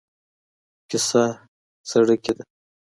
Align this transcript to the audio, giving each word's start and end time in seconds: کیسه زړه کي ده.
کیسه 0.89 1.23
زړه 1.89 2.15
کي 2.23 2.31
ده. 2.37 2.43